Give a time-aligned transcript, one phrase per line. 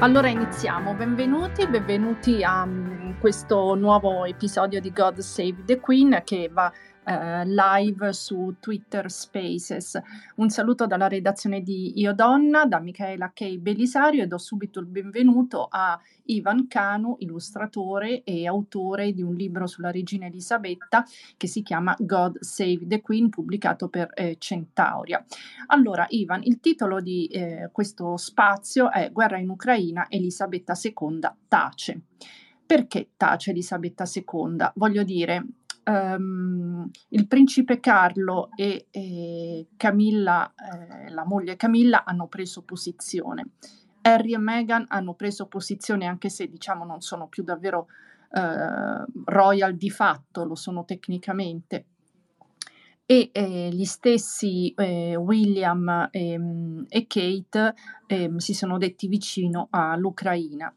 [0.00, 6.48] Allora iniziamo, benvenuti, benvenuti a um, questo nuovo episodio di God Save the Queen che
[6.52, 6.72] va
[7.04, 10.00] uh, live su Twitter Spaces.
[10.36, 13.56] Un saluto dalla redazione di Io Donna, da Michaela K.
[13.56, 19.66] Belisario e do subito il benvenuto a Ivan Canu, illustratore e autore di un libro
[19.66, 21.04] sulla regina Elisabetta
[21.36, 25.24] che si chiama God Save the Queen, pubblicato per eh, Centauria.
[25.66, 32.02] Allora, Ivan, il titolo di eh, questo spazio è Guerra in Ucraina, Elisabetta II tace.
[32.68, 34.72] Perché tace Elisabetta II?
[34.74, 35.42] Voglio dire,
[35.84, 43.52] um, il principe Carlo e, e Camilla, eh, la moglie Camilla, hanno preso posizione.
[44.02, 47.86] Harry e Meghan hanno preso posizione anche se diciamo non sono più davvero
[48.32, 51.86] eh, royal di fatto, lo sono tecnicamente
[53.10, 57.74] e eh, gli stessi eh, William ehm, e Kate
[58.06, 60.70] ehm, si sono detti vicino all'Ucraina.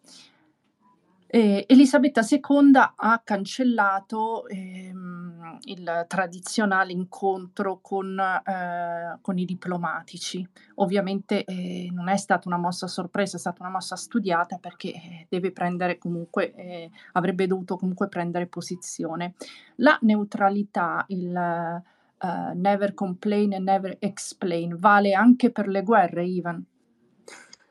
[1.33, 10.45] Eh, Elisabetta II ha cancellato ehm, il tradizionale incontro con, eh, con i diplomatici.
[10.75, 15.25] Ovviamente eh, non è stata una mossa sorpresa, è stata una mossa studiata perché eh,
[15.29, 19.35] deve prendere comunque, eh, avrebbe dovuto comunque prendere posizione.
[19.75, 26.61] La neutralità, il uh, never complain and never explain, vale anche per le guerre, Ivan?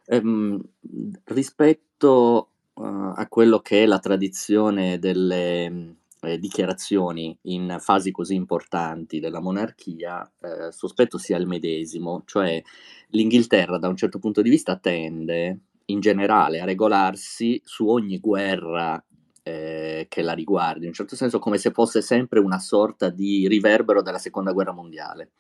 [0.07, 0.59] Um,
[1.25, 2.51] rispetto
[2.81, 9.41] uh, a quello che è la tradizione delle eh, dichiarazioni in fasi così importanti della
[9.41, 12.63] monarchia, eh, sospetto sia il medesimo, cioè
[13.09, 19.03] l'Inghilterra da un certo punto di vista tende in generale a regolarsi su ogni guerra
[19.43, 23.49] eh, che la riguardi, in un certo senso come se fosse sempre una sorta di
[23.49, 25.33] riverbero della seconda guerra mondiale.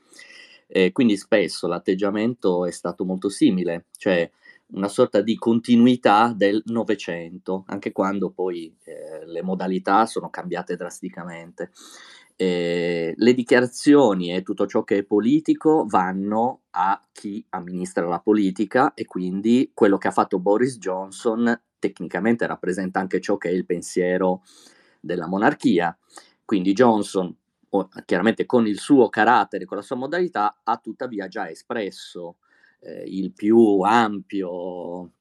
[0.66, 4.30] Eh, quindi spesso l'atteggiamento è stato molto simile, cioè
[4.72, 11.70] una sorta di continuità del Novecento, anche quando poi eh, le modalità sono cambiate drasticamente.
[12.36, 18.94] Eh, le dichiarazioni e tutto ciò che è politico vanno a chi amministra la politica
[18.94, 23.66] e quindi quello che ha fatto Boris Johnson tecnicamente rappresenta anche ciò che è il
[23.66, 24.42] pensiero
[25.00, 25.97] della monarchia.
[26.44, 27.34] Quindi Johnson,
[28.04, 32.37] chiaramente con il suo carattere, con la sua modalità, ha tuttavia già espresso
[32.80, 35.12] eh, il più ampio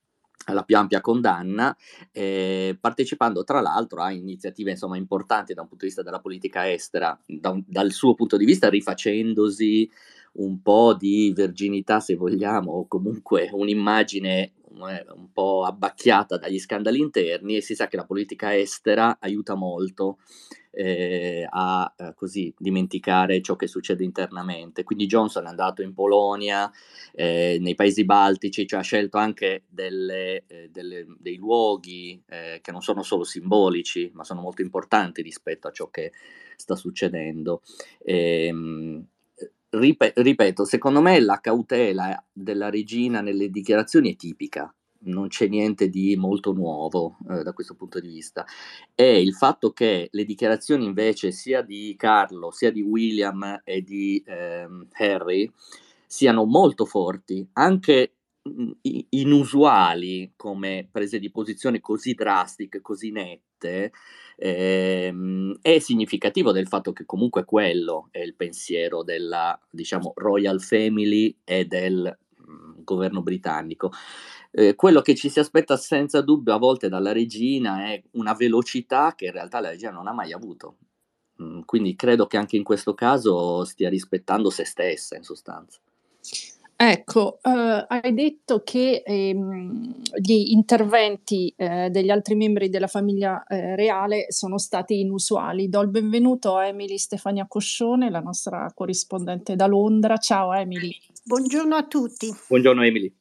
[0.54, 1.76] la più ampia condanna,
[2.12, 6.72] eh, partecipando tra l'altro a iniziative insomma, importanti da un punto di vista della politica
[6.72, 9.90] estera, da un, dal suo punto di vista rifacendosi
[10.34, 17.58] un po' di verginità, se vogliamo, o comunque un'immagine un po' abbacchiata dagli scandali interni
[17.58, 20.20] e si sa che la politica estera aiuta molto
[20.72, 24.84] eh, a eh, così dimenticare ciò che succede internamente.
[24.84, 26.72] Quindi Johnson è andato in Polonia,
[27.14, 32.72] eh, nei paesi baltici, cioè ha scelto anche delle, eh, delle, dei luoghi eh, che
[32.72, 36.12] non sono solo simbolici, ma sono molto importanti rispetto a ciò che
[36.56, 37.62] sta succedendo.
[38.04, 39.06] Ehm,
[39.70, 46.16] ripeto, secondo me la cautela della regina nelle dichiarazioni è tipica, non c'è niente di
[46.16, 48.46] molto nuovo eh, da questo punto di vista.
[48.96, 54.22] E il fatto che le dichiarazioni invece sia di Carlo, sia di William e di
[54.26, 55.52] ehm, Harry
[56.06, 58.14] siano molto forti, anche
[59.12, 63.92] inusuali come prese di posizione così drastiche, così nette,
[64.38, 71.36] ehm, è significativo del fatto che comunque quello è il pensiero della, diciamo, Royal Family
[71.44, 73.92] e del mh, mm, governo britannico.
[74.52, 79.14] Eh, quello che ci si aspetta senza dubbio a volte dalla regina è una velocità
[79.16, 80.78] che in realtà la regina non ha mai avuto.
[81.42, 85.80] Mm, quindi credo che anche in questo caso stia rispettando se stessa, in sostanza.
[86.82, 93.76] Ecco, uh, hai detto che ehm, gli interventi eh, degli altri membri della famiglia eh,
[93.76, 95.68] reale sono stati inusuali.
[95.68, 100.16] Do il benvenuto a Emily Stefania Coscione, la nostra corrispondente da Londra.
[100.16, 100.96] Ciao Emily.
[101.26, 102.34] Buongiorno a tutti.
[102.48, 103.14] Buongiorno Emily.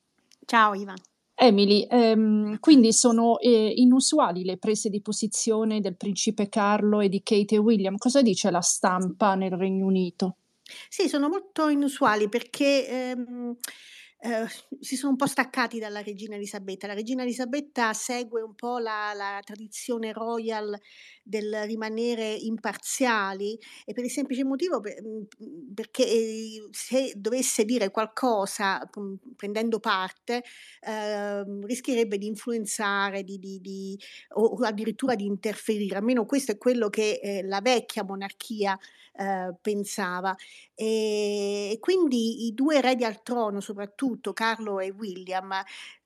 [0.47, 0.97] Ciao Ivan.
[1.41, 7.23] Emily, ehm, quindi sono eh, inusuali le prese di posizione del principe Carlo e di
[7.23, 7.97] Kate e William.
[7.97, 10.37] Cosa dice la stampa nel Regno Unito?
[10.89, 13.57] Sì, sono molto inusuali perché, ehm,
[14.21, 14.47] ehm,
[14.81, 16.87] si sono un po' staccati dalla regina Elisabetta.
[16.87, 20.79] La regina Elisabetta segue un po' la la tradizione royal
[21.29, 27.91] del rimanere imparziali e per il semplice motivo pe mhmm, perché, ehm, se dovesse dire
[27.91, 28.89] qualcosa,
[29.37, 30.43] prendendo parte,
[30.81, 33.99] ehm, rischierebbe di influenzare, di di di
[34.35, 35.97] o addirittura di interferire.
[35.97, 38.79] Almeno questo è quello che, ehm, la vecchia monarchia
[39.15, 40.35] eh, pensava.
[40.75, 45.53] E, quindi i due eredi al trono, soprattutto Carlo e William,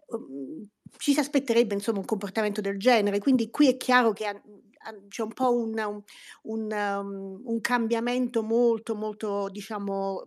[0.08, 0.62] um,
[0.98, 4.26] ci si aspetterebbe insomma un comportamento del genere, quindi qui è chiaro che
[5.08, 6.02] c'è un po' un, un,
[6.42, 10.24] un, un cambiamento molto, molto, diciamo,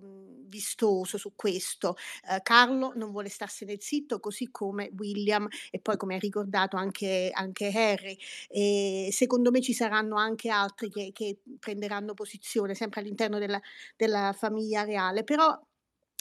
[0.56, 1.96] vistoso su questo.
[2.30, 7.30] Eh, Carlo non vuole starsene zitto, così come William e poi come ha ricordato anche,
[7.34, 8.18] anche Harry.
[8.48, 13.60] E secondo me ci saranno anche altri che, che prenderanno posizione sempre all'interno della,
[13.96, 15.60] della famiglia reale, però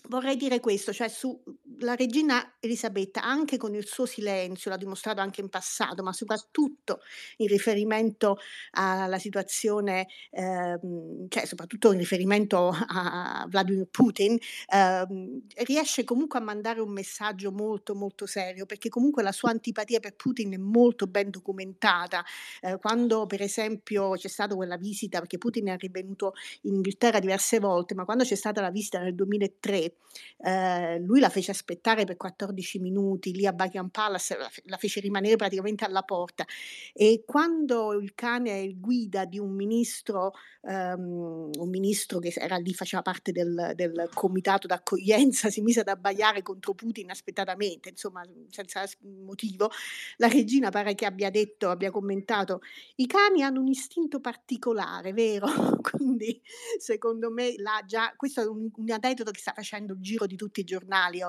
[0.06, 1.42] Vorrei dire questo, cioè su
[1.80, 7.00] la regina Elisabetta, anche con il suo silenzio, l'ha dimostrato anche in passato, ma soprattutto
[7.38, 8.38] in riferimento
[8.72, 14.38] alla situazione, ehm, cioè soprattutto in riferimento a Vladimir Putin,
[14.72, 20.00] ehm, riesce comunque a mandare un messaggio molto molto serio, perché comunque la sua antipatia
[20.00, 22.24] per Putin è molto ben documentata.
[22.60, 27.58] Eh, quando per esempio c'è stata quella visita, perché Putin è rivenuto in Inghilterra diverse
[27.58, 29.96] volte, ma quando c'è stata la visita nel 2003,
[30.38, 35.36] eh, lui la fece aspettare per 14 minuti lì a Buckingham Palace, la, fece rimanere
[35.36, 36.44] praticamente alla porta
[36.92, 40.32] e quando il cane è il guida di un ministro,
[40.62, 45.88] um, un ministro che era lì, faceva parte del, del comitato d'accoglienza, si mise ad
[45.88, 48.84] abbaiare contro Putin aspettatamente, insomma senza
[49.24, 49.70] motivo,
[50.16, 52.60] la regina pare che abbia detto, abbia commentato,
[52.96, 55.46] i cani hanno un istinto particolare, vero?
[55.80, 56.40] Quindi
[56.78, 60.36] secondo me là già, questo è un, un aneddoto che sta facendo il giro di
[60.36, 61.22] tutti i giornali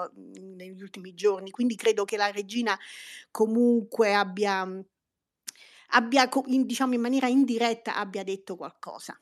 [0.55, 2.77] negli ultimi giorni, quindi credo che la regina
[3.31, 4.67] comunque abbia,
[5.89, 9.19] abbia in, diciamo in maniera indiretta abbia detto qualcosa.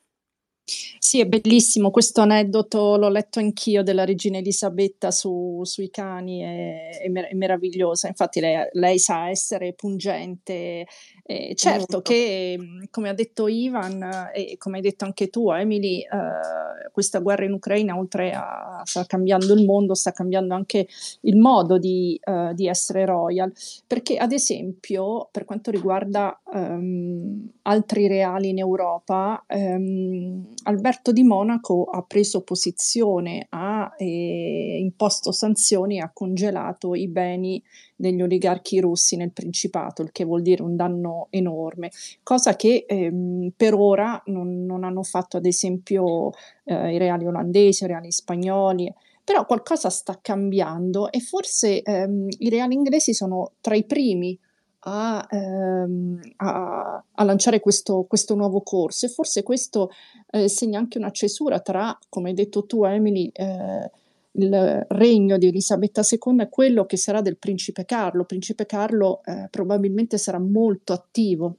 [0.66, 7.00] Sì, è bellissimo questo aneddoto, l'ho letto anch'io della regina Elisabetta su, sui cani, è,
[7.02, 8.08] è, mer- è meravigliosa.
[8.08, 10.86] Infatti lei, lei, sa essere pungente.
[11.26, 12.58] Eh, certo che,
[12.90, 17.52] come ha detto Ivan e come hai detto anche tu, Emily, eh, questa guerra in
[17.52, 20.86] Ucraina, oltre a sta cambiando il mondo, sta cambiando anche
[21.22, 23.52] il modo di, uh, di essere royal.
[23.86, 31.84] Perché, ad esempio, per quanto riguarda um, altri reali in Europa, um, Alberto di Monaco
[31.84, 37.62] ha preso posizione, ha eh, imposto sanzioni e ha congelato i beni
[37.96, 41.90] degli oligarchi russi nel Principato, il che vuol dire un danno enorme,
[42.22, 46.30] cosa che ehm, per ora non, non, hanno fatto ad esempio
[46.64, 48.92] eh, i reali olandesi, i reali spagnoli,
[49.24, 54.38] però qualcosa sta cambiando e forse ehm, i reali inglesi sono tra i primi
[54.86, 59.90] a, ehm, a, a lanciare questo, questo, nuovo corso e forse questo
[60.30, 63.90] eh, segna anche una cesura tra, come hai detto tu Emily, eh,
[64.36, 68.24] il regno di Elisabetta II e quello che sarà del principe Carlo.
[68.24, 71.58] Principe Carlo eh, probabilmente sarà molto attivo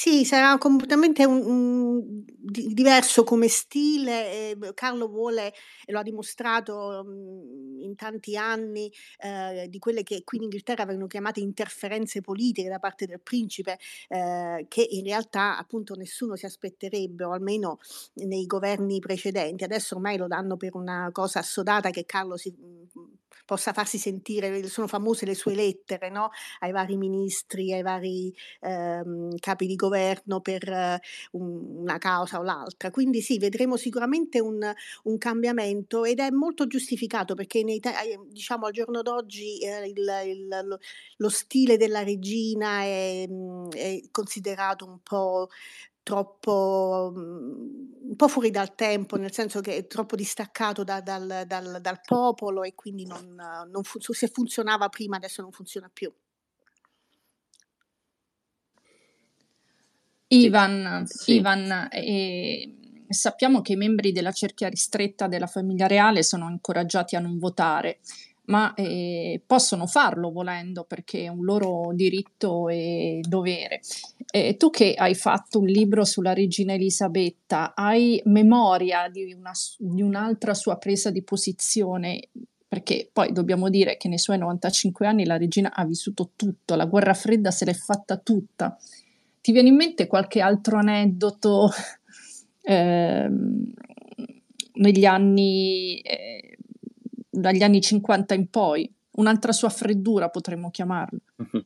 [0.00, 4.50] sì, sarà completamente un, un, di, diverso come stile.
[4.50, 5.52] Eh, Carlo vuole,
[5.84, 10.84] e lo ha dimostrato mh, in tanti anni, eh, di quelle che qui in Inghilterra
[10.84, 16.46] vengono chiamate interferenze politiche da parte del principe, eh, che in realtà appunto nessuno si
[16.46, 17.78] aspetterebbe, o almeno
[18.26, 19.64] nei governi precedenti.
[19.64, 22.54] Adesso ormai lo danno per una cosa assodata che Carlo si,
[23.48, 26.28] possa farsi sentire, sono famose le sue lettere no?
[26.58, 28.30] ai vari ministri, ai vari
[28.60, 29.87] ehm, capi di governo
[30.40, 31.00] per eh,
[31.32, 32.90] un, una causa o l'altra.
[32.90, 34.72] Quindi sì, vedremo sicuramente un,
[35.04, 40.06] un cambiamento ed è molto giustificato perché nei, eh, diciamo al giorno d'oggi eh, il,
[40.26, 40.78] il,
[41.16, 43.28] lo stile della regina è,
[43.70, 45.48] è considerato un po'
[46.08, 51.44] troppo mhmm, un po' fuori dal tempo, nel senso che è troppo distaccato da, dal,
[51.46, 53.34] dal, dal, popolo e quindi non,
[53.70, 56.10] non fu- se funzionava prima adesso non funziona più.
[60.28, 61.36] Ivan, sì.
[61.36, 62.74] Ivan eh,
[63.08, 68.00] sappiamo che i membri della cerchia ristretta della famiglia reale sono incoraggiati a non votare
[68.48, 73.80] ma eh, possono farlo volendo perché è un loro diritto e dovere.
[74.30, 80.02] Eh, tu che hai fatto un libro sulla regina Elisabetta, hai memoria di, una, di
[80.02, 82.28] un'altra sua presa di posizione?
[82.66, 86.84] Perché poi dobbiamo dire che nei suoi 95 anni la regina ha vissuto tutto, la
[86.84, 88.76] guerra fredda se l'è fatta tutta.
[89.48, 91.70] Ti viene in mente qualche altro aneddoto
[92.60, 93.30] eh,
[94.74, 96.58] negli anni eh,
[97.30, 101.18] dagli anni 50 in poi, un'altra sua freddura potremmo chiamarla.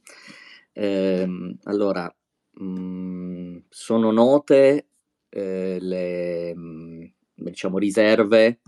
[0.75, 2.15] eh, allora,
[2.53, 4.87] mh, mm, sono note
[5.29, 8.61] eh, le mm, diciamo, riserve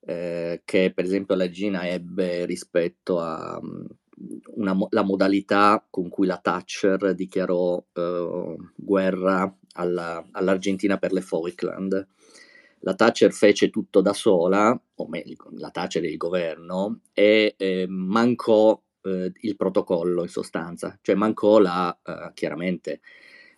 [0.00, 3.84] eh, che per esempio la Gina ebbe rispetto a mm,
[4.54, 12.08] una, la modalità con cui la Thatcher dichiarò eh, guerra alla, all'Argentina per le Falkland
[12.84, 17.86] la Thatcher fece tutto da sola, o meglio, la Thatcher e il governo, e eh,
[17.88, 23.00] mancò eh, il protocollo in sostanza, cioè mancò la, eh, chiaramente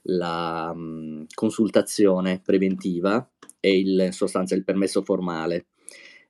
[0.03, 5.67] la mh, consultazione preventiva e il, in sostanza il permesso formale.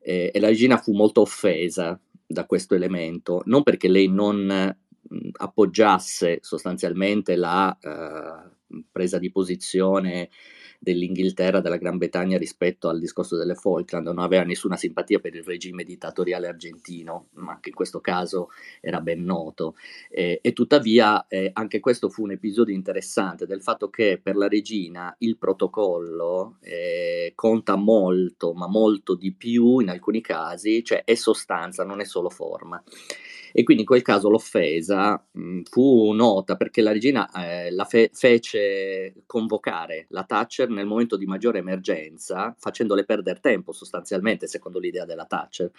[0.00, 4.74] e la regina fu molto offesa da questo elemento, non perché lei non
[5.38, 10.30] appoggiasse sostanzialmente la uh, presa di posizione
[10.78, 15.42] dell'Inghilterra, della Gran Bretagna rispetto al discorso delle Falkland, non aveva nessuna simpatia per il
[15.42, 19.76] regime dittatoriale argentino, ma anche in questo caso era ben noto.
[20.10, 24.48] Eh, e tuttavia eh, anche questo fu un episodio interessante del fatto che per la
[24.48, 31.14] regina il protocollo eh, conta molto, ma molto di più in alcuni casi, cioè è
[31.14, 32.82] sostanza, non è solo forma
[33.58, 38.10] e quindi in quel caso l'offesa mh, fu nota perché la regina eh, la fe-
[38.12, 45.06] fece convocare la Thatcher nel momento di maggiore emergenza, facendole perdere tempo sostanzialmente, secondo l'idea
[45.06, 45.70] della Thatcher,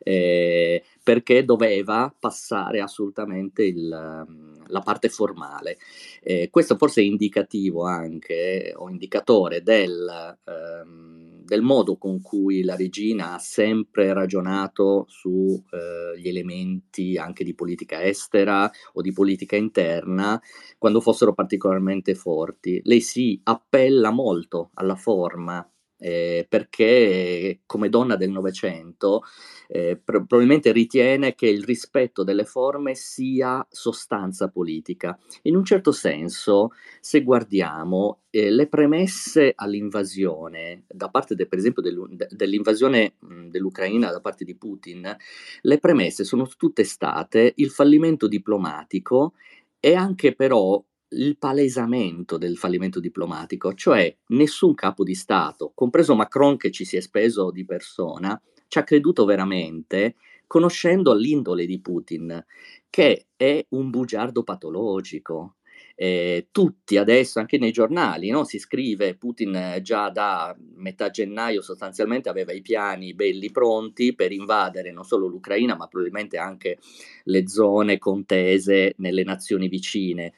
[0.00, 4.26] eh, perché doveva passare assolutamente il,
[4.70, 5.78] la parte formale.
[6.22, 10.38] Eh, questo forse è indicativo anche, o indicatore del...
[10.44, 17.54] Ehm, del modo con cui la regina ha sempre ragionato sugli eh, elementi anche di
[17.54, 20.40] politica estera o di politica interna
[20.78, 22.80] quando fossero particolarmente forti.
[22.84, 25.68] Lei si appella molto alla forma
[26.00, 29.22] eh, perché come donna del Novecento
[29.68, 35.16] eh, pro- probabilmente ritiene che il rispetto delle forme sia sostanza politica.
[35.42, 41.82] In un certo senso, se guardiamo eh, le premesse all'invasione, da parte de, per esempio
[41.82, 45.14] del, dell'invasione mh, dell'Ucraina da parte di Putin,
[45.60, 49.34] le premesse sono tutte state il fallimento diplomatico
[49.78, 56.56] e anche però il palesamento del fallimento diplomatico, cioè nessun capo di Stato, compreso Macron
[56.56, 60.14] che ci si è speso di persona, ci ha creduto veramente,
[60.46, 62.44] conoscendo l'indole di Putin,
[62.88, 65.56] che è un bugiardo patologico.
[65.94, 68.44] Eh, tutti adesso, anche nei giornali, no?
[68.44, 74.92] si scrive Putin già da metà gennaio sostanzialmente aveva i piani belli pronti per invadere
[74.92, 76.78] non solo l'Ucraina, ma probabilmente anche
[77.24, 80.32] le zone contese nelle nazioni vicine.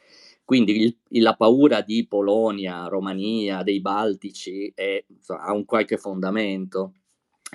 [0.53, 6.93] Quindi il, la paura di Polonia, Romania, dei Baltici è, ha un qualche fondamento.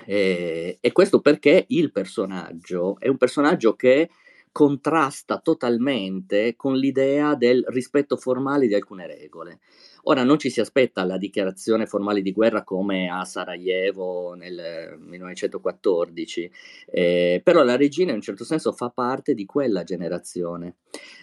[0.04, 4.10] E, e questo perché il personaggio è un personaggio che
[4.50, 9.60] contrasta totalmente con l'idea del rispetto formale di alcune regole.
[10.04, 16.50] Ora non ci si aspetta la dichiarazione formale di guerra come a Sarajevo nel 1914,
[16.86, 20.76] eh, però la regina in un certo senso fa parte di quella generazione.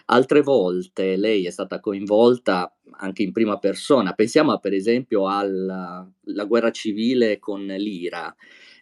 [0.06, 6.06] Altre volte lei è stata coinvolta anche in prima persona, pensiamo per esempio alla
[6.46, 8.34] guerra civile con l'Ira.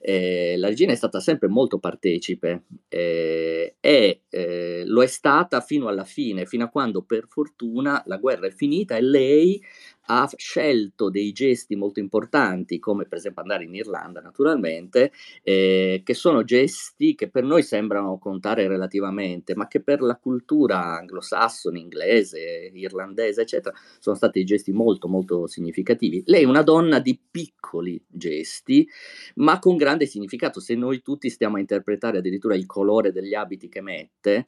[0.07, 5.89] Eh, la regina è stata sempre molto partecipe eh, e eh, lo è stata fino
[5.89, 9.63] alla fine, fino a quando per fortuna la guerra è finita e lei
[10.07, 16.15] ha scelto dei gesti molto importanti, come per esempio andare in Irlanda naturalmente, eh, che
[16.15, 22.71] sono gesti che per noi sembrano contare relativamente, ma che per la cultura anglosassone, inglese,
[22.75, 26.23] irlandese, eccetera, sono stati gesti molto molto significativi.
[26.27, 28.89] Lei è una donna di piccoli gesti,
[29.37, 30.61] ma con grande significato.
[30.61, 34.47] Se noi tutti stiamo a interpretare addirittura il colore degli abiti che mette,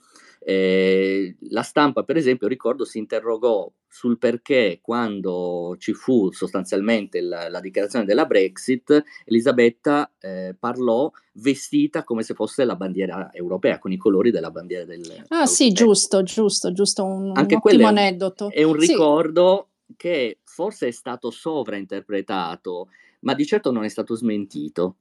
[0.48, 7.48] eh, la stampa, per esempio, ricordo, si interrogò sul perché quando ci fu sostanzialmente la,
[7.48, 13.90] la dichiarazione della Brexit, Elisabetta eh, parlò vestita come se fosse la bandiera europea, con
[13.90, 15.24] i colori della bandiera del...
[15.30, 18.48] Ah sì, giusto, giusto, giusto, un, Anche un ottimo aneddoto.
[18.48, 19.94] È un ricordo sì.
[19.96, 22.90] che forse è stato sovrainterpretato,
[23.22, 24.98] ma di certo non è stato smentito.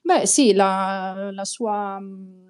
[0.00, 2.49] Beh sì, la, la sua mm,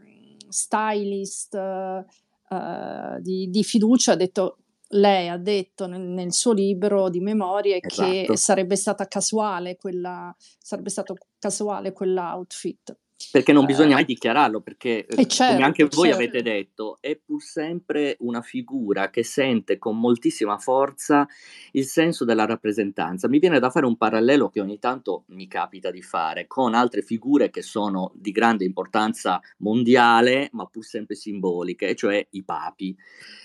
[0.50, 7.20] stylist uh, di, di, fiducia ha detto lei ha detto nel, nel suo libro di
[7.20, 8.10] memorie esatto.
[8.10, 12.96] che sarebbe stata casuale quella sarebbe stato casuale quell'outfit
[13.30, 16.16] perché non bisogna mai dichiararlo, perché eh, certo, come anche voi certo.
[16.16, 21.28] avete detto, è pur sempre una figura che sente con moltissima forza
[21.72, 23.28] il senso della rappresentanza.
[23.28, 27.02] Mi viene da fare un parallelo che ogni tanto mi capita di fare con altre
[27.02, 32.96] figure che sono di grande importanza mondiale, ma pur sempre simboliche, cioè i papi.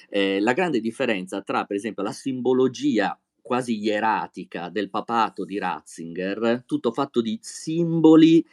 [0.10, 6.64] Eh, la grande differenza tra, per esempio, la simbologia quasi ieratica del papato di Ratzinger,
[6.66, 8.44] tutto fatto di simboli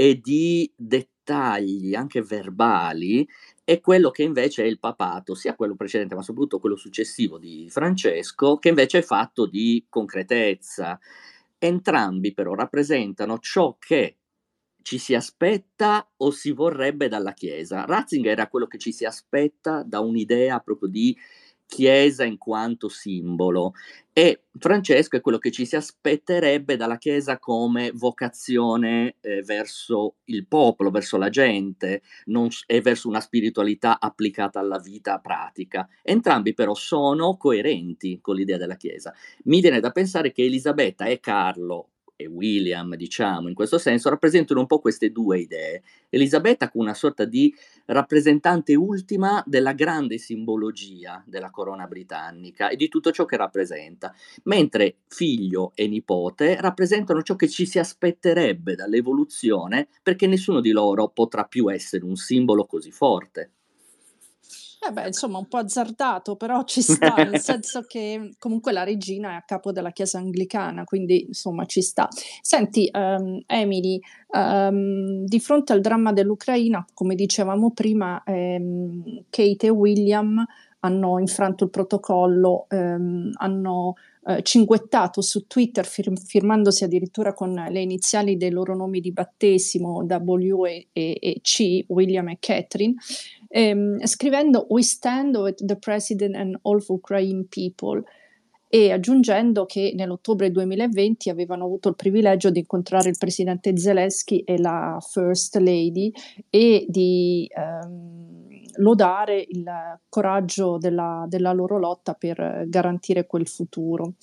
[0.00, 3.28] e di dettagli anche verbali
[3.62, 7.68] è quello che invece è il papato, sia quello precedente ma soprattutto quello successivo di
[7.68, 10.98] Francesco, che invece è fatto di concretezza.
[11.58, 14.16] entrambi però rappresentano ciò che
[14.80, 17.84] ci si aspetta o si vorrebbe dalla Chiesa.
[17.84, 21.14] Ratzinger era quello che ci si aspetta da un'idea proprio di
[21.70, 23.74] Chiesa in quanto simbolo
[24.12, 30.48] e Francesco è quello che ci si aspetterebbe dalla Chiesa come vocazione eh, verso il
[30.48, 35.88] popolo, verso la gente non, e verso una spiritualità applicata alla vita pratica.
[36.02, 39.14] Entrambi però sono coerenti con l'idea della Chiesa.
[39.44, 44.60] Mi viene da pensare che Elisabetta e Carlo e William, diciamo, in questo senso, rappresentano
[44.60, 45.82] un po' queste due idee.
[46.10, 47.54] Elisabetta come una sorta di
[47.86, 54.96] rappresentante ultima della grande simbologia della corona britannica e di tutto ciò che rappresenta, mentre
[55.08, 61.44] figlio e nipote rappresentano ciò che ci si aspetterebbe dall'evoluzione perché nessuno di loro potrà
[61.44, 63.52] più essere un simbolo così forte.
[64.82, 69.32] Eh beh, insomma, un po' azzardato, però ci sta, nel senso che comunque la regina
[69.32, 72.08] è a capo della chiesa anglicana, quindi insomma ci sta.
[72.40, 79.70] Senti, um, Emily, um, di fronte al dramma dell'Ucraina, come dicevamo prima, um, Kate e
[79.70, 80.46] William
[80.80, 83.94] hanno infranto il protocollo, ehm, hanno
[84.26, 90.04] eh, cinguettato su Twitter fir- firmandosi addirittura con le iniziali dei loro nomi di battesimo
[90.04, 92.94] W e, e, e C, William e Catherine,
[93.48, 98.02] ehm, scrivendo We stand with the President and all Ukraine people
[98.72, 104.58] e aggiungendo che nell'ottobre 2020 avevano avuto il privilegio di incontrare il presidente Zelensky e
[104.58, 106.12] la First Lady
[106.48, 108.39] e di ehm,
[108.76, 109.64] lodare il
[110.08, 114.14] coraggio della, della, loro lotta per garantire quel futuro.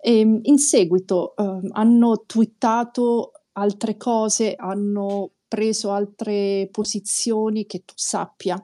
[0.00, 7.94] E ehm, in seguito eh, hanno twittato altre cose, hanno preso altre posizioni che tu
[7.96, 8.62] sappia.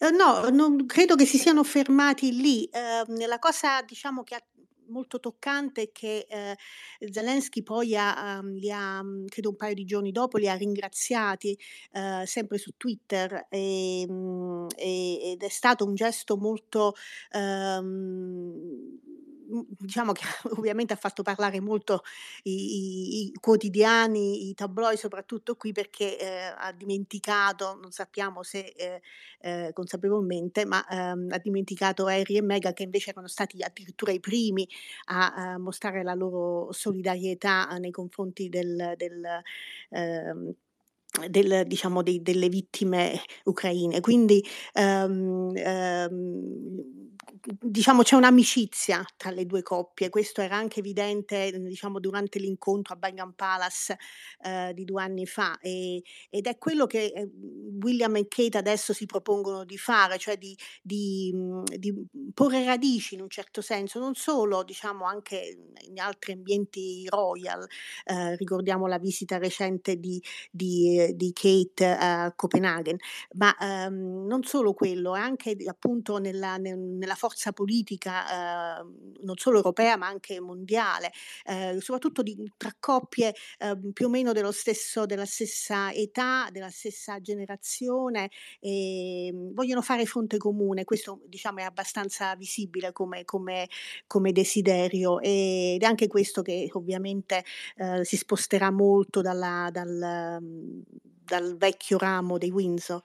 [0.00, 2.68] Uh, no, non credo che si siano fermati lì.
[2.72, 4.42] Uh, la cosa, diciamo, che ha
[4.88, 6.56] molto toccante che eh,
[7.10, 11.58] Zelensky poi ha, um, li ha, credo un paio di giorni dopo, li ha ringraziati
[11.92, 16.94] eh, sempre su Twitter e, mh, e, ed è stato un gesto molto...
[17.32, 19.06] Um,
[19.78, 20.22] diciamo che
[20.58, 22.02] ovviamente ha fatto parlare molto
[22.42, 28.74] i, i, i quotidiani, i tabloid soprattutto qui perché eh, ha dimenticato, non sappiamo se
[28.76, 29.00] eh,
[29.40, 34.20] eh, consapevolmente, ma ehm, ha dimenticato Harry e Meghan che invece erano stati addirittura i
[34.20, 34.68] primi
[35.06, 38.94] a, a mostrare la loro solidarietà nei confronti del...
[38.96, 39.42] del
[39.90, 40.54] ehm,
[41.28, 44.00] del, diciamo, dei, delle vittime ucraine.
[44.00, 47.16] Quindi um, um,
[47.60, 52.96] diciamo c'è un'amicizia tra le due coppie, questo era anche evidente diciamo, durante l'incontro a
[52.96, 53.96] Buckingham Palace
[54.42, 55.58] eh, di due anni fa.
[55.60, 57.30] E, ed è quello che eh,
[57.80, 61.32] William e Kate adesso si propongono di fare, cioè di, di,
[61.78, 61.94] di,
[62.34, 67.66] porre radici in un certo senso, non solo diciamo anche in altri ambienti royal,
[68.04, 72.96] eh, ricordiamo la visita recente di, di, di Kate a Copenaghen,
[73.34, 78.84] ma ehm, non solo quello, anche appunto nella, nella forza forza politica eh,
[79.22, 81.12] non solo europea ma anche mondiale,
[81.44, 86.70] eh, soprattutto di, tra coppie eh, più o meno dello stesso, della stessa età, della
[86.70, 93.68] stessa generazione e mm, vogliono fare fronte comune, questo diciamo è abbastanza visibile come, come,
[94.08, 97.44] come desiderio ed è anche questo che ovviamente
[97.76, 100.80] eh, si sposterà molto dalla, dal, mm,
[101.24, 103.02] dal vecchio ramo dei Windsor.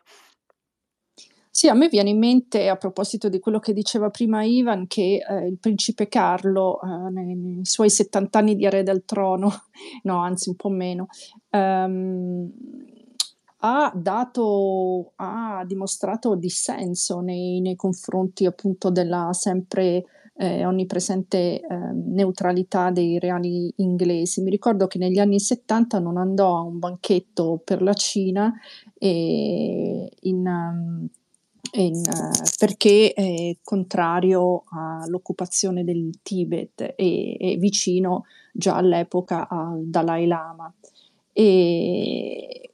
[1.55, 5.23] Sì, a me viene in mente, a proposito di quello che diceva prima Ivan, che
[5.23, 9.51] eh, il principe Carlo, eh, nei, nei, suoi 70 anni di re del trono,
[10.01, 11.09] no, anzi un po' meno,
[11.51, 12.51] ehm,
[13.57, 21.61] ha dato, ha dimostrato dissenso nei, nei confronti appunto della sempre eh, onnipresente eh,
[21.93, 24.41] neutralità dei reali inglesi.
[24.41, 28.51] Mi ricordo che negli anni 70 non andò a un banchetto per la Cina
[28.97, 30.47] e in...
[30.47, 31.09] Um,
[31.81, 32.01] in,
[32.57, 40.73] perché è contrario all'occupazione del Tibet e, e vicino già all'epoca al Dalai Lama.
[41.31, 42.69] E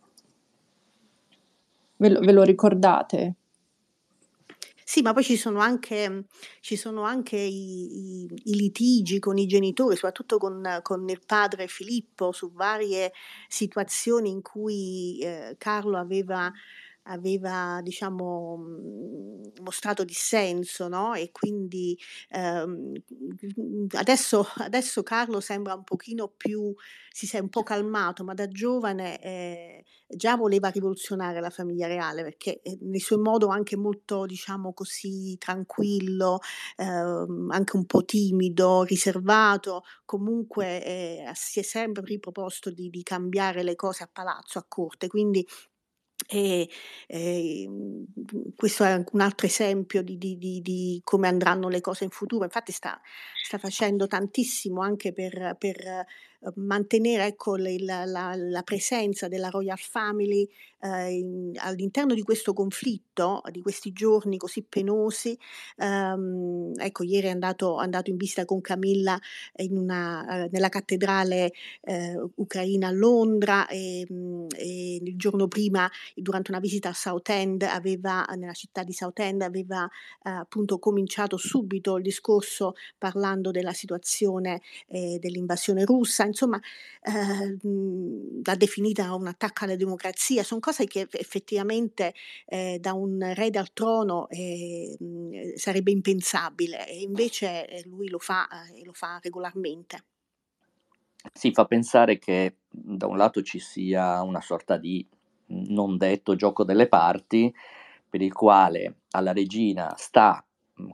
[1.96, 3.36] ve lo, ve lo ricordate?
[4.90, 6.26] Sì, ma poi ci sono anche,
[6.62, 11.68] ci sono anche i, i, i litigi con i genitori, soprattutto con, con il padre
[11.68, 13.12] Filippo, su varie
[13.48, 16.52] situazioni in cui eh, Carlo aveva
[17.04, 21.98] aveva diciamo, mhmm, mostrato dissenso, no, e quindi,
[22.30, 22.94] ehm,
[23.96, 26.74] adesso adesso Carlo sembra un pochino più
[27.12, 32.24] si è un po' calmato, ma da giovane, ehm, già voleva rivoluzionare la famiglia reale
[32.24, 36.40] perché, ehm, nel suo modo anche molto, diciamo così, tranquillo,
[36.78, 43.64] ehm, anche un po' timido, riservato, comunque, ehm, si è sempre riproposto di di cambiare
[43.64, 45.46] le cose a palazzo, a corte, quindi
[46.32, 46.70] e,
[47.08, 48.06] ehm,
[48.56, 52.44] questo è un altro esempio di di di di come andranno le cose in futuro.
[52.44, 53.00] Infatti sta
[53.44, 56.06] sta facendo tantissimo anche per per,
[56.56, 60.48] mantenere ecco le la la presenza della Royal Family,
[60.82, 65.38] ehm, in all'interno di questo conflitto, di questi giorni così penosi.
[65.78, 69.20] Ehm, ecco ieri è andato è andato in visita con Camilla
[69.70, 76.60] una ehm, nella cattedrale, ehm, ucraina a Londra, ehm, e il giorno prima durante una
[76.60, 79.88] visita a Southend aveva nella città di Southend aveva,
[80.24, 86.60] ehm, appunto cominciato subito il discorso parlando della situazione, ehm, dell'invasione russa, insomma,
[87.04, 90.44] ehm, l'ha definita un attacco alla democrazia.
[90.44, 92.14] Son cose che eff effettivamente,
[92.48, 98.48] ehm, da un re dal trono, ehm, sarebbe impensabile e invece, ehm, lui lo fa,
[98.74, 100.04] e lo fa regolarmente.
[101.34, 105.06] Sì, fa pensare che, da un lato ci sia una sorta di
[105.48, 107.54] non detto gioco delle parti,
[108.10, 110.44] per il quale alla regina sta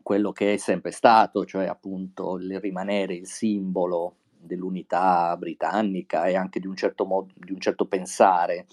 [0.02, 4.16] quello che è sempre stato, cioè appunto il rimanere il simbolo
[4.46, 8.66] dell'unità britannica e anche di un certo, mod- di un certo pensare,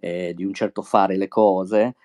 [0.00, 1.96] eh, di un certo fare le cose,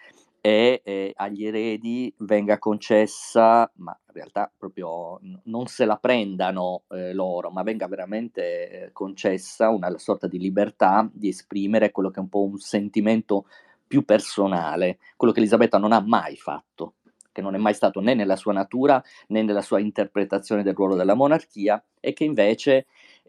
[0.46, 7.14] e eh, agli eredi venga concessa, ma in realtà proprio non se la prendano eh,
[7.14, 12.24] loro, ma venga veramente eh, concessa una sorta di libertà di esprimere quello che è
[12.24, 13.46] un po' un sentimento
[13.88, 16.96] più personale, quello che Elisabetta non ha mai fatto,
[17.34, 20.96] che non è mai stato né nella sua natura né nella sua interpretazione del ruolo
[20.96, 22.86] della monarchia e che invece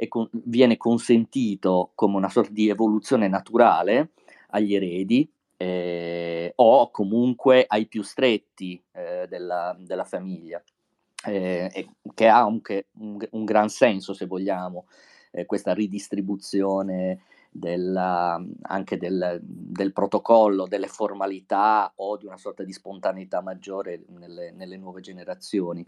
[0.06, 4.10] con- viene consentito come una sorta di evoluzione naturale
[4.50, 10.62] agli eredi eh, o comunque ai più stretti eh, della, della, famiglia,
[11.26, 14.86] eh, che ha anche un, un, gran senso, se vogliamo,
[15.30, 17.20] eh, questa ridistribuzione
[17.56, 24.50] della, anche del, del, protocollo, delle formalità o di una sorta di spontaneità maggiore nelle,
[24.50, 25.86] nelle nuove generazioni.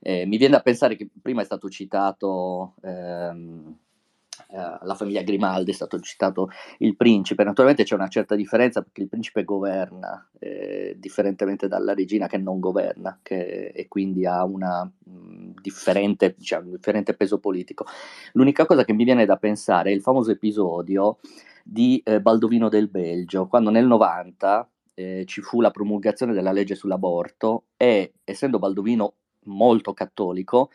[0.00, 3.78] Eh, mi viene da pensare che prima è stato citato ehm,
[4.48, 9.02] eh, la famiglia Grimaldi, è stato citato il principe, naturalmente c'è una certa differenza perché
[9.02, 14.84] il principe governa, eh, differentemente dalla regina che non governa che, e quindi ha una,
[14.84, 17.86] mh, differente, diciamo, differente peso politico.
[18.32, 21.18] L'unica cosa che mi viene da pensare è il famoso episodio
[21.64, 26.74] di eh, Baldovino del Belgio, quando nel 90 eh, ci fu la promulgazione della legge
[26.74, 29.14] sull'aborto e essendo Baldovino
[29.46, 30.70] molto cattolico,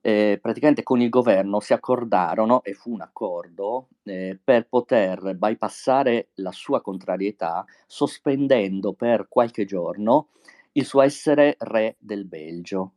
[0.00, 6.28] eh, praticamente con il governo si accordarono, e fu un accordo, eh, per poter bypassare
[6.36, 10.28] la sua contrarietà, sospendendo per qualche giorno
[10.72, 12.92] il suo essere re del Belgio.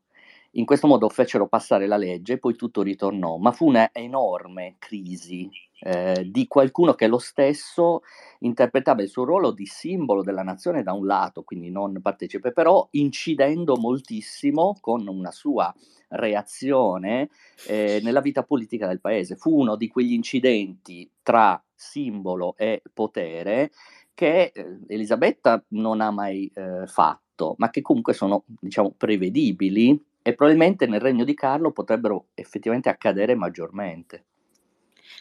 [0.56, 6.28] In questo modo fecero passare la legge, poi tutto ritornò, ma fu un'enorme crisi eh,
[6.30, 8.02] di qualcuno che lo stesso
[8.40, 12.86] interpretava il suo ruolo di simbolo della nazione da un lato, quindi non partecipe, però
[12.92, 15.74] incidendo moltissimo con una sua
[16.10, 17.30] reazione
[17.68, 19.38] eh, nella vita politica del paese.
[19.38, 23.72] Fu uno di quegli incidenti tra simbolo e potere
[24.14, 30.34] che eh, Elisabetta non ha mai eh, fatto, ma che comunque sono, diciamo, prevedibili e
[30.36, 34.26] probabilmente nel regno di Carlo potrebbero effettivamente accadere maggiormente.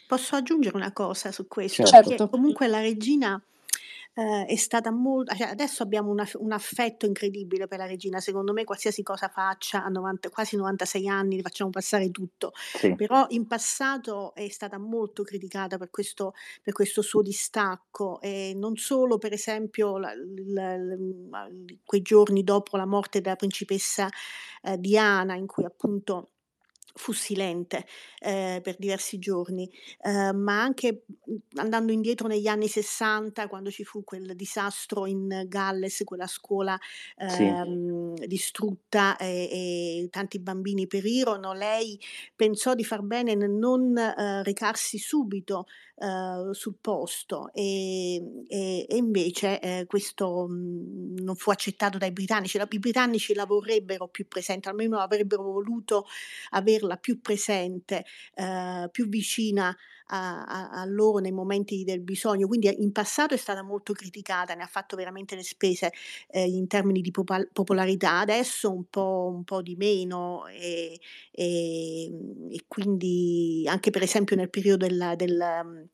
[0.07, 1.85] Posso aggiungere una cosa su questo?
[1.85, 2.09] Certo.
[2.09, 3.41] Perché comunque la regina
[4.15, 5.35] eh, è stata molto...
[5.35, 9.85] Cioè adesso abbiamo una, un affetto incredibile per la regina, secondo me qualsiasi cosa faccia,
[9.85, 12.95] a 90, quasi 96 anni, le facciamo passare tutto, Sì.
[12.97, 18.21] però in passato è stata molto criticata per questo, per questo suo distacco.
[18.21, 20.13] E non solo per esempio la-
[20.47, 21.49] la- la-
[21.85, 24.09] quei giorni dopo la morte della principessa
[24.63, 26.31] eh, Diana in cui appunto
[27.01, 27.87] fu silente,
[28.21, 29.69] ehm, per diversi giorni,
[30.03, 35.45] ehm, ma anche, mhmm, andando indietro negli anni '60 quando ci fu quel disastro in
[35.49, 36.79] Galles, quella scuola,
[37.27, 37.55] Sì.
[37.57, 41.99] ehm, distrutta e e tanti bambini perirono, lei
[42.37, 48.97] pensò di far bene nel non, ehm, recarsi subito, ehm, sul posto, ehm, e e
[48.97, 52.59] invece, ehm, questo, mhmm, non fu accettato dai britannici.
[52.59, 56.07] La i britannici la vorrebbero più presente, almeno avrebbero voluto
[56.51, 59.77] averla più presente, ehm, più vicina
[60.07, 64.55] a, a, a, loro nei momenti del bisogno, quindi in passato è stata molto criticata,
[64.55, 65.93] ne ha fatto veramente le spese
[66.29, 71.01] eh, in termini di popol- popolarità, adesso un po', un po di meno e,
[71.31, 72.05] e,
[72.51, 75.89] e, quindi anche per esempio nel periodo del, del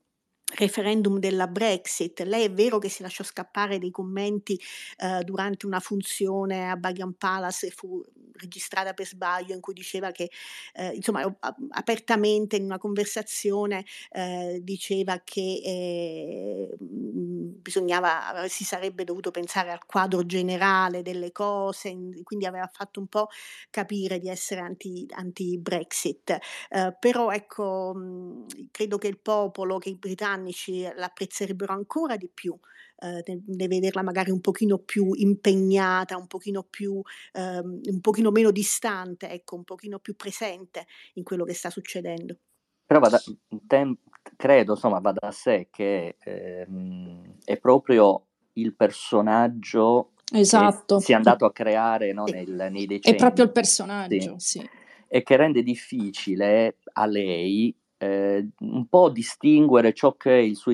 [0.56, 2.20] referendum della Brexit.
[2.22, 4.60] Lei è vero che si lasciò scappare dei commenti
[4.98, 8.02] eh, durante una funzione a Buckingham Palace e fu
[8.36, 10.30] registrata per sbaglio in cui diceva che
[10.74, 11.22] eh, insomma
[11.70, 20.24] apertamente in una conversazione eh, diceva che eh, bisognava si sarebbe dovuto pensare al quadro
[20.24, 23.28] generale delle cose in, quindi aveva fatto un po'
[23.70, 26.38] capire di essere anti, anti Brexit
[26.70, 32.30] eh, però ecco mh, credo che il popolo che i britannici britannici l'apprezzerebbero ancora di
[32.32, 32.56] più,
[32.98, 37.00] eh, di vederla magari un pochino più impegnata, un pochino più,
[37.32, 42.38] ehm, un pochino meno distante, ecco, un pochino più presente in quello che sta succedendo.
[42.86, 43.20] Però vada,
[43.66, 43.98] tem-
[44.36, 50.98] credo, insomma, va da sé che ehm, è proprio il personaggio esatto.
[50.98, 53.16] che si è andato a creare no, nel, nei decenni.
[53.16, 54.60] È proprio il personaggio, sì.
[54.60, 54.70] sì.
[55.08, 60.72] E che rende difficile a lei eh, un po' distinguere ciò che è suo,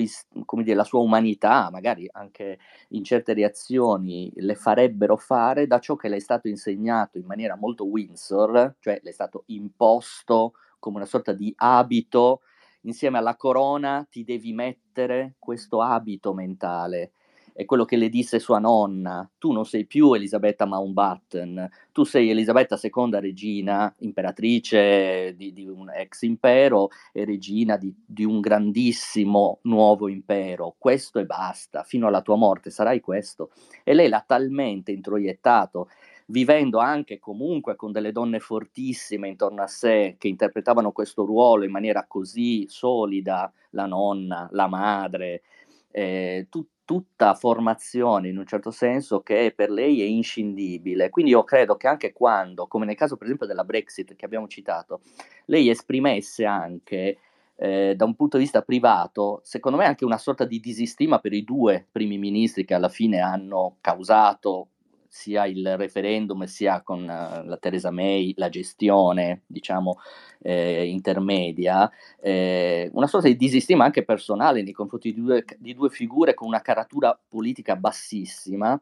[0.61, 2.59] dire, la sua umanità, magari anche
[2.89, 7.55] in certe reazioni le farebbero fare, da ciò che le è stato insegnato in maniera
[7.55, 12.41] molto Windsor, cioè le è stato imposto come una sorta di abito,
[12.81, 17.13] insieme alla corona ti devi mettere questo abito mentale
[17.53, 22.29] è quello che le disse sua nonna, tu non sei più Elisabetta Mountbatten, tu sei
[22.29, 29.59] Elisabetta II regina, imperatrice di, di un ex impero e regina di, di, un grandissimo
[29.63, 33.51] nuovo impero, questo e basta, fino alla tua morte sarai questo.
[33.83, 35.89] E lei l'ha talmente introiettato
[36.27, 41.71] vivendo anche comunque con delle donne fortissime intorno a sé che interpretavano questo ruolo in
[41.71, 45.43] maniera così solida, la nonna, la madre,
[45.91, 51.09] eh, tu, tutta formazione in un certo senso che per lei è inscindibile.
[51.09, 54.47] Quindi io credo che anche quando, come nel caso per esempio della Brexit che abbiamo
[54.47, 55.01] citato,
[55.45, 57.17] lei esprimesse anche
[57.55, 61.33] eh, da un punto di vista privato, secondo me anche una sorta di disistima per
[61.33, 64.69] i due primi ministri che alla fine hanno causato
[65.13, 69.99] sia il referendum sia con uh, la Theresa May la gestione, diciamo,
[70.41, 75.91] eh, intermedia, eh, una sorta di disistima anche personale nei confronti di due, di due
[75.91, 78.81] figure con una caratura politica bassissima,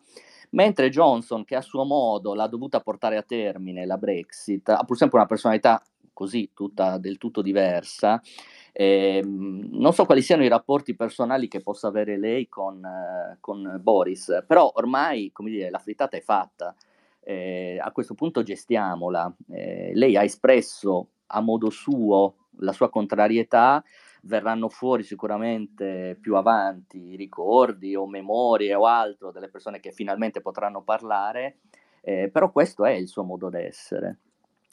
[0.52, 4.96] mentre Johnson, che a suo modo l'ha dovuta portare a termine la Brexit, ha pur
[4.96, 8.22] sempre una personalità così tutta del tutto diversa,
[8.74, 13.80] eh, non so quali siano i rapporti personali che possa avere lei con, eh, con
[13.82, 16.76] Boris, però ormai, dire, la frittata è fatta.
[17.24, 19.34] Eh, a questo punto gestiamola.
[19.50, 23.84] Eh, lei ha espresso a modo suo la sua contrarietà,
[24.24, 30.84] verranno fuori sicuramente più avanti ricordi o memorie o altro delle persone che finalmente potranno
[30.84, 31.60] parlare,
[32.02, 34.20] eh, però questo è il suo modo d'essere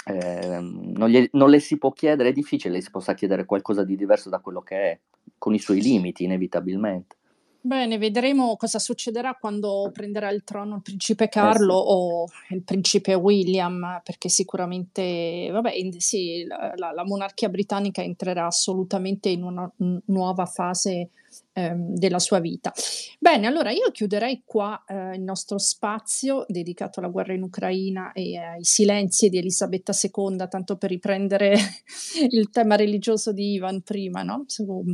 [0.08, 3.84] eh, non, gli, non, le si può chiedere, è difficile le si possa chiedere qualcosa
[3.84, 4.98] di diverso da quello che è,
[5.36, 7.16] con i suoi limiti inevitabilmente.
[7.60, 11.92] Bene, vedremo cosa succederà quando prenderà il trono il principe Carlo eh sì.
[11.92, 19.28] o il principe William, perché sicuramente, vabbè, sì, la, la, la monarchia britannica entrerà assolutamente
[19.28, 19.70] in una
[20.06, 21.10] nuova fase
[21.52, 22.72] ehm, della sua vita.
[23.18, 28.36] Bene, allora io chiuderei qua eh, il nostro spazio dedicato alla guerra in Ucraina e
[28.36, 31.56] ai silenzi di Elisabetta II, tanto per riprendere
[32.30, 34.44] il tema religioso di Ivan prima, no?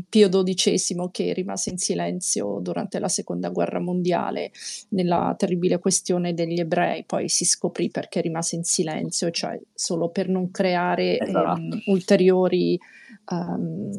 [0.09, 4.51] Pio XII che rimase in silenzio durante la seconda guerra mondiale
[4.91, 10.29] nella terribile questione degli ebrei, poi si scoprì perché rimase in silenzio, cioè solo per
[10.29, 11.61] non creare esatto.
[11.61, 12.79] ehm, ulteriori
[13.31, 13.91] um,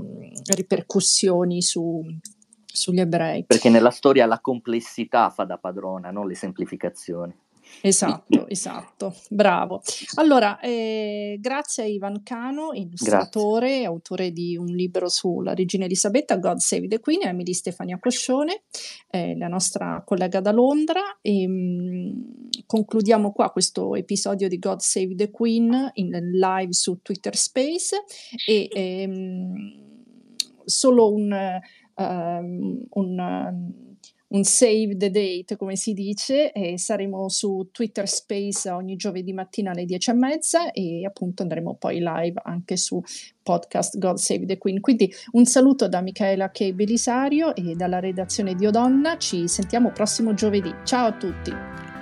[0.53, 2.03] ripercussioni su,
[2.75, 3.45] sugli ebrei.
[3.45, 7.33] Perché nella storia la complessità fa da padrona, non le semplificazioni.
[7.81, 9.81] Esatto, esatto, bravo.
[10.15, 13.85] Allora, eh, grazie a Ivan Cano, illustratore, grazie.
[13.85, 18.63] autore di un libro sulla regina Elisabetta, God Save the Queen, e Emily Stefania Coscione,
[19.09, 21.19] eh, la nostra collega da Londra.
[21.21, 22.21] E, mh, mm,
[22.65, 28.03] concludiamo qua questo episodio di God Save the Queen in live su Twitter Space
[28.47, 29.83] e ehm,
[30.63, 31.59] solo un...
[31.97, 33.19] Um, un
[34.27, 39.71] un save the date, come si dice, e saremo su Twitter Space ogni giovedì mattina
[39.71, 43.01] alle 10 e mezza e appunto andremo poi live anche su
[43.41, 44.81] podcast God Save the Queen.
[44.81, 46.73] Quindi un saluto da Michaela K.
[46.73, 50.73] Belisario e dalla redazione di Odonna, ci sentiamo prossimo giovedì.
[50.83, 51.94] Ciao a tutti!